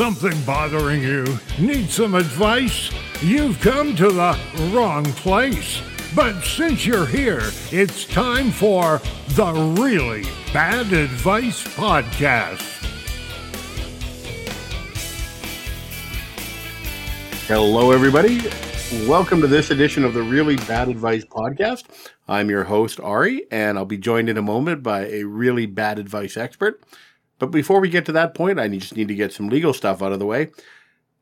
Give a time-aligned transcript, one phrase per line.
[0.00, 1.26] something bothering you?
[1.58, 2.90] Need some advice?
[3.20, 4.34] You've come to the
[4.72, 5.82] wrong place.
[6.16, 9.02] But since you're here, it's time for
[9.34, 10.22] the Really
[10.54, 12.62] Bad Advice Podcast.
[17.46, 18.40] Hello, everybody.
[19.06, 21.84] Welcome to this edition of the Really Bad Advice Podcast.
[22.26, 25.98] I'm your host, Ari, and I'll be joined in a moment by a really bad
[25.98, 26.82] advice expert.
[27.40, 30.02] But before we get to that point, I just need to get some legal stuff
[30.02, 30.50] out of the way.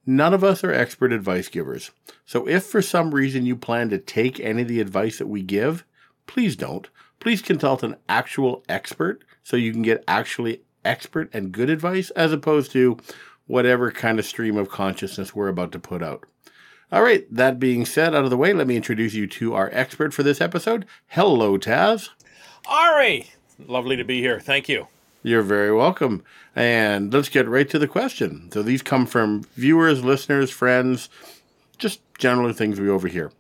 [0.05, 1.93] None of us are expert advice givers.
[2.27, 5.43] So if for some reason you plan to take any of the advice that we
[5.43, 5.85] give,
[6.27, 6.89] please don't.
[7.21, 12.33] Please consult an actual expert so you can get actually expert and good advice as
[12.33, 12.99] opposed to
[13.47, 16.25] whatever kind of stream of consciousness we're about to put out.
[16.91, 19.71] All right, that being said, out of the way, let me introduce you to our
[19.73, 20.85] expert for this episode.
[21.09, 22.09] Hello, Taz.
[22.67, 23.31] Ari,
[23.67, 24.41] lovely to be here.
[24.41, 24.89] Thank you.
[25.23, 26.23] You're very welcome.
[26.55, 28.51] And let's get right to the question.
[28.53, 31.09] So these come from viewers, listeners, friends,
[31.77, 33.33] just generally things we overhear.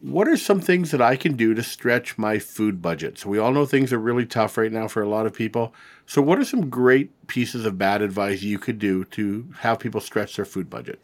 [0.00, 3.18] What are some things that I can do to stretch my food budget?
[3.18, 5.74] So we all know things are really tough right now for a lot of people.
[6.06, 10.00] So what are some great pieces of bad advice you could do to have people
[10.00, 11.00] stretch their food budget?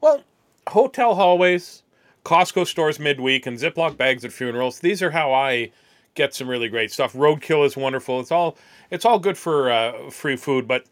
[0.00, 0.24] Well,
[0.68, 1.82] hotel hallways,
[2.24, 4.80] Costco stores midweek, and Ziploc bags at funerals.
[4.80, 5.72] These are how I
[6.14, 7.12] get some really great stuff.
[7.12, 8.20] Roadkill is wonderful.
[8.20, 8.56] It's all
[8.90, 10.86] it's all good for uh, free food, but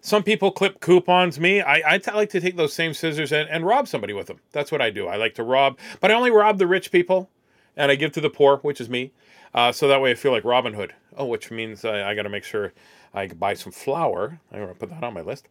[0.00, 1.40] some people clip coupons.
[1.40, 4.26] Me, I, I t- like to take those same scissors and, and rob somebody with
[4.26, 4.40] them.
[4.52, 5.06] That's what I do.
[5.06, 7.30] I like to rob, but I only rob the rich people,
[7.76, 9.12] and I give to the poor, which is me.
[9.54, 10.94] Uh, so that way I feel like Robin Hood.
[11.16, 12.72] Oh, which means I, I got to make sure
[13.14, 14.40] I buy some flour.
[14.52, 15.46] I'm gonna put that on my list.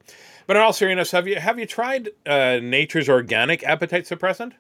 [0.45, 4.53] But in all seriousness, have you have you tried uh, Nature's Organic Appetite Suppressant?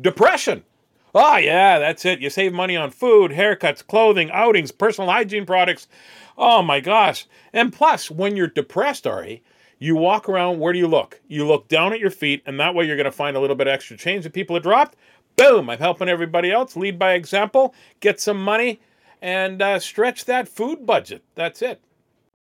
[0.00, 0.64] Depression.
[1.14, 2.20] Oh yeah, that's it.
[2.20, 5.88] You save money on food, haircuts, clothing, outings, personal hygiene products.
[6.36, 7.26] Oh my gosh!
[7.52, 9.42] And plus, when you're depressed, Ari,
[9.78, 10.58] you walk around.
[10.58, 11.20] Where do you look?
[11.28, 13.56] You look down at your feet, and that way you're going to find a little
[13.56, 14.96] bit extra change that people have dropped.
[15.36, 15.70] Boom!
[15.70, 16.76] I'm helping everybody else.
[16.76, 17.74] Lead by example.
[18.00, 18.80] Get some money
[19.22, 21.22] and uh, stretch that food budget.
[21.34, 21.80] That's it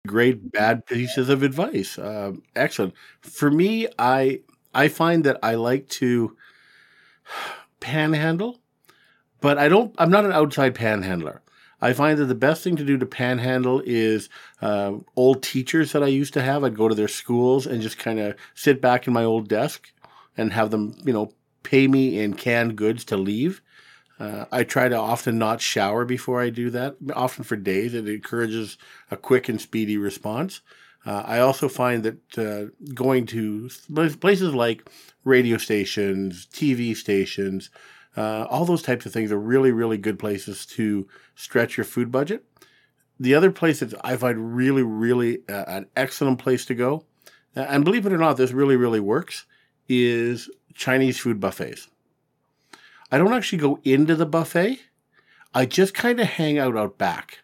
[0.06, 1.98] great bad pieces of advice.
[1.98, 2.94] Uh, excellent.
[3.22, 4.40] For me, I
[4.74, 6.36] I find that I like to
[7.84, 8.62] panhandle,
[9.42, 9.94] but I don't.
[9.98, 11.42] I'm not an outside panhandler.
[11.82, 14.30] I find that the best thing to do to panhandle is
[14.62, 16.64] uh, old teachers that I used to have.
[16.64, 19.92] I'd go to their schools and just kind of sit back in my old desk
[20.34, 23.60] and have them, you know, pay me in canned goods to leave.
[24.18, 27.92] Uh, I try to often not shower before I do that, often for days.
[27.92, 28.78] It encourages
[29.10, 30.62] a quick and speedy response.
[31.06, 33.68] Uh, I also find that uh, going to
[34.20, 34.88] places like
[35.24, 37.70] radio stations, TV stations,
[38.16, 42.10] uh, all those types of things are really, really good places to stretch your food
[42.10, 42.44] budget.
[43.20, 47.04] The other place that I find really, really uh, an excellent place to go,
[47.54, 49.46] and believe it or not, this really, really works,
[49.88, 51.88] is Chinese food buffets.
[53.12, 54.80] I don't actually go into the buffet.
[55.54, 57.43] I just kind of hang out out back.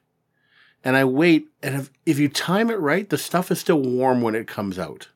[0.84, 1.48] And I wait.
[1.62, 4.78] And if, if you time it right, the stuff is still warm when it comes
[4.78, 5.08] out.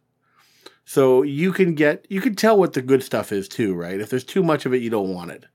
[0.84, 4.00] So you can get, you can tell what the good stuff is too, right?
[4.00, 5.46] If there's too much of it, you don't want it.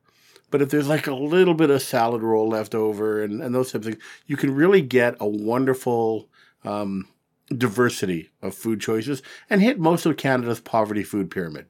[0.51, 3.71] But if there's like a little bit of salad roll left over and, and those
[3.71, 6.27] types of things, you can really get a wonderful
[6.63, 7.07] um,
[7.55, 11.67] diversity of food choices and hit most of Canada's poverty food pyramid.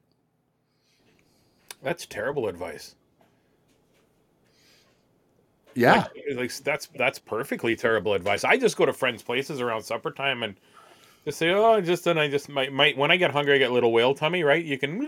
[1.82, 2.96] That's terrible advice.
[5.80, 8.44] Yeah, like, like, that's that's perfectly terrible advice.
[8.44, 10.56] I just go to friends' places around supper time and
[11.24, 13.72] just say, "Oh, just then I just might might when I get hungry, I get
[13.72, 14.64] little whale tummy." Right?
[14.64, 15.00] You can.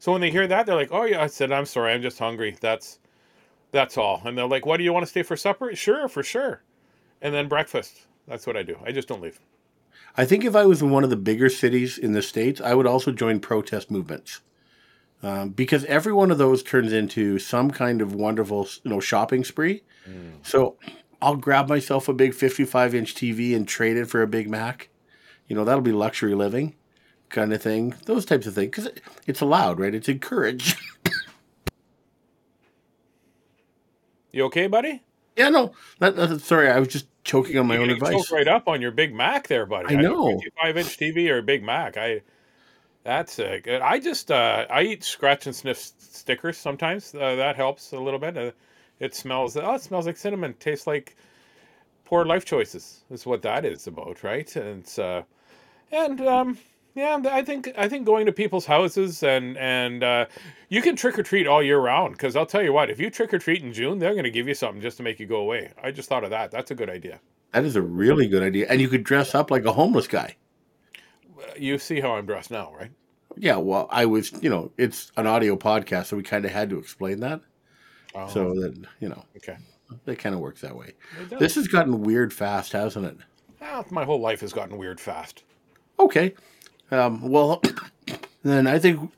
[0.00, 2.18] So when they hear that, they're like, "Oh yeah," I said, "I'm sorry, I'm just
[2.18, 2.98] hungry." That's
[3.70, 4.20] that's all.
[4.24, 6.62] And they're like, "What do you want to stay for supper?" Sure, for sure.
[7.22, 8.08] And then breakfast.
[8.26, 8.76] That's what I do.
[8.84, 9.38] I just don't leave.
[10.16, 12.74] I think if I was in one of the bigger cities in the states, I
[12.74, 14.40] would also join protest movements
[15.22, 19.44] um, because every one of those turns into some kind of wonderful, you know, shopping
[19.44, 19.82] spree.
[20.08, 20.34] Mm.
[20.42, 20.76] So
[21.20, 24.88] I'll grab myself a big 55 inch TV and trade it for a Big Mac.
[25.48, 26.74] You know, that'll be luxury living
[27.30, 27.94] kind of thing.
[28.04, 28.70] Those types of things.
[28.70, 28.88] Because
[29.26, 29.94] it's allowed, right?
[29.94, 30.78] It's encouraged.
[34.32, 35.02] you okay, buddy?
[35.36, 35.72] Yeah, no.
[36.38, 38.30] Sorry, I was just choking on my you own advice.
[38.32, 39.96] Right up on your Big Mac there, buddy.
[39.96, 40.30] I know.
[40.30, 41.96] 55 inch TV or a Big Mac.
[41.96, 42.22] I
[43.08, 43.80] that's uh, good.
[43.80, 47.14] I just uh, I eat scratch and sniff stickers sometimes.
[47.14, 48.36] Uh, that helps a little bit.
[48.36, 48.50] Uh,
[49.00, 49.56] it smells.
[49.56, 50.54] Oh, it smells like cinnamon.
[50.60, 51.16] Tastes like
[52.04, 53.04] poor life choices.
[53.10, 54.54] Is what that is about, right?
[54.56, 54.86] And
[55.90, 56.58] and um,
[56.94, 60.26] yeah, I think I think going to people's houses and and uh,
[60.68, 62.12] you can trick or treat all year round.
[62.12, 64.30] Because I'll tell you what, if you trick or treat in June, they're going to
[64.30, 65.72] give you something just to make you go away.
[65.82, 66.50] I just thought of that.
[66.50, 67.20] That's a good idea.
[67.52, 68.66] That is a really good idea.
[68.68, 70.36] And you could dress up like a homeless guy.
[71.58, 72.90] You see how I'm dressed now, right?
[73.36, 76.70] Yeah, well, I was, you know, it's an audio podcast, so we kind of had
[76.70, 77.40] to explain that.
[78.14, 79.56] Oh, So that, you know, okay.
[80.06, 80.94] it kind of works that way.
[81.38, 83.18] This has gotten weird fast, hasn't it?
[83.62, 85.44] Ah, my whole life has gotten weird fast.
[86.00, 86.34] Okay.
[86.90, 87.62] Um, well,
[88.42, 89.12] then I think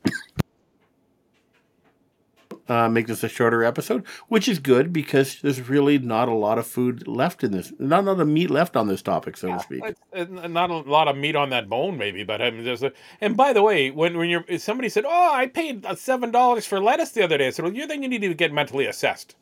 [2.70, 6.56] uh, make this a shorter episode, which is good because there's really not a lot
[6.56, 9.52] of food left in this, not a lot of meat left on this topic, so
[9.52, 9.82] to speak.
[10.14, 12.92] Not a lot of meat on that bone, maybe, but I mean, there's a.
[13.20, 16.64] And by the way, when when you're somebody said, "Oh, I paid uh, seven dollars
[16.64, 18.86] for lettuce the other day," I said, "Well, you then you need to get mentally
[18.86, 19.34] assessed.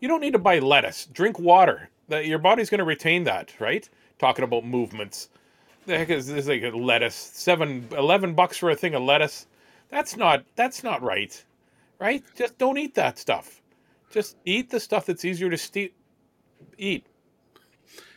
[0.00, 1.06] You don't need to buy lettuce.
[1.06, 1.88] Drink water.
[2.08, 3.88] That your body's going to retain that, right?
[4.18, 5.28] Talking about movements.
[5.86, 7.14] The heck is this like a lettuce?
[7.14, 9.46] Seven, 11 bucks for a thing of lettuce.
[9.88, 11.44] That's not that's not right,
[11.98, 12.22] right?
[12.36, 13.62] Just don't eat that stuff.
[14.10, 15.94] Just eat the stuff that's easier to ste-
[16.78, 17.06] eat.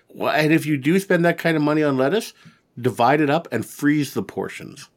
[0.09, 2.33] Well, and if you do spend that kind of money on lettuce,
[2.79, 4.89] divide it up and freeze the portions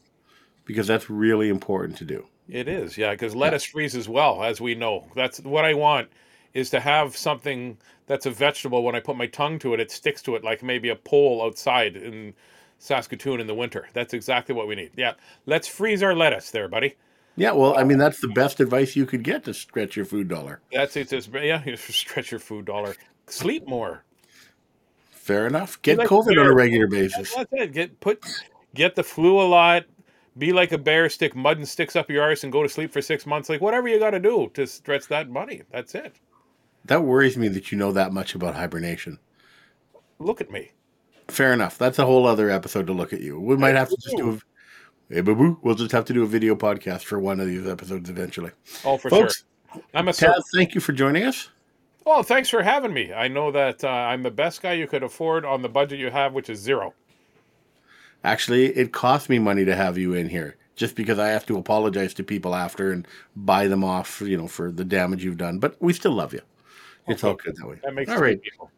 [0.64, 2.26] because that's really important to do.
[2.48, 5.06] It is, yeah, because lettuce freezes well, as we know.
[5.14, 6.08] That's what I want
[6.54, 8.82] is to have something that's a vegetable.
[8.82, 11.42] When I put my tongue to it, it sticks to it like maybe a pole
[11.42, 12.34] outside in
[12.78, 13.88] Saskatoon in the winter.
[13.92, 14.90] That's exactly what we need.
[14.96, 15.14] Yeah,
[15.46, 16.96] let's freeze our lettuce there, buddy.
[17.36, 20.28] Yeah, well, I mean, that's the best advice you could get to stretch your food
[20.28, 20.60] dollar.
[20.70, 21.12] That's it.
[21.12, 22.94] It's, yeah, stretch your food dollar.
[23.26, 24.04] Sleep more.
[25.10, 25.80] Fair enough.
[25.82, 27.34] Get like COVID on a regular basis.
[27.34, 27.72] That's it.
[27.72, 28.24] Get put,
[28.74, 29.84] get the flu a lot.
[30.36, 32.90] Be like a bear, stick mud and sticks up your arse, and go to sleep
[32.90, 33.48] for six months.
[33.48, 35.62] Like whatever you got to do to stretch that money.
[35.70, 36.16] That's it.
[36.86, 39.18] That worries me that you know that much about hibernation.
[40.18, 40.72] Look at me.
[41.28, 41.78] Fair enough.
[41.78, 43.38] That's a whole other episode to look at you.
[43.38, 44.38] We might have to just do a
[45.12, 45.58] hey boo boo.
[45.62, 48.50] We'll just have to do a video podcast for one of these episodes eventually.
[48.84, 49.82] Oh, for Folks, sure.
[49.94, 51.50] I'm a Taz, thank you for joining us.
[52.04, 53.12] Oh, thanks for having me.
[53.12, 56.10] I know that uh, I'm the best guy you could afford on the budget you
[56.10, 56.94] have, which is zero.
[58.24, 61.58] Actually, it cost me money to have you in here just because I have to
[61.58, 63.06] apologize to people after and
[63.36, 65.58] buy them off, you know, for the damage you've done.
[65.58, 66.40] But we still love you.
[67.06, 67.78] It's all good that way.
[67.82, 68.40] That makes all right.
[68.40, 68.70] people.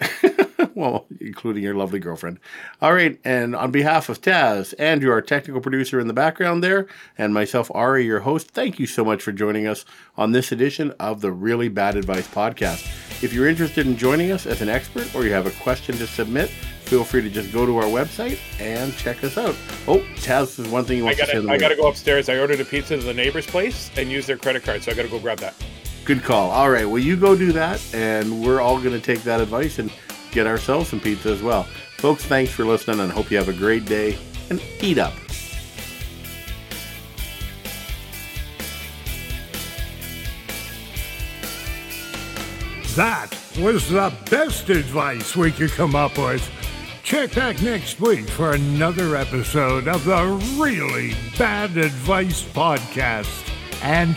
[0.74, 2.38] well, including your lovely girlfriend.
[2.80, 6.86] All right, and on behalf of Taz, Andrew, our technical producer in the background there,
[7.16, 9.84] and myself, Ari, your host, thank you so much for joining us
[10.16, 12.86] on this edition of the Really Bad Advice podcast.
[13.22, 16.06] If you're interested in joining us as an expert or you have a question to
[16.06, 19.56] submit, feel free to just go to our website and check us out.
[19.88, 21.32] Oh, Taz is one thing you want to say.
[21.32, 22.28] gotta, to I gotta go upstairs.
[22.28, 24.94] I ordered a pizza to the neighbor's place and use their credit card, so I
[24.94, 25.54] gotta go grab that.
[26.06, 26.52] Good call.
[26.52, 29.80] All right, well, you go do that, and we're all going to take that advice
[29.80, 29.92] and
[30.30, 31.64] get ourselves some pizza as well.
[31.98, 34.16] Folks, thanks for listening, and hope you have a great day
[34.48, 35.12] and eat up.
[42.94, 46.48] That was the best advice we could come up with.
[47.02, 50.24] Check back next week for another episode of the
[50.56, 53.50] Really Bad Advice Podcast.
[53.82, 54.16] And